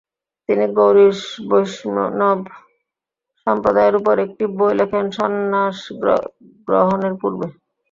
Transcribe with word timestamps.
তিনি 0.49 0.65
গৌড়ীয় 0.77 1.13
বৈষ্ণব 1.49 2.39
সম্প্রদায়ের 3.47 3.95
উপর 3.99 4.15
একটি 4.25 4.43
বই 4.57 4.73
লেখেন 4.79 5.05
সন্ন্যাস 5.17 5.77
গ্রহণের 6.67 7.13
পূর্বে। 7.21 7.47